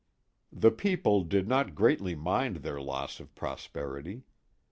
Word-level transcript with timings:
The 0.51 0.71
people 0.71 1.23
did 1.23 1.47
not 1.47 1.75
greatly 1.75 2.15
mind 2.15 2.55
their 2.65 2.81
loss 2.81 3.19
of 3.19 3.35
prosperity. 3.35 4.23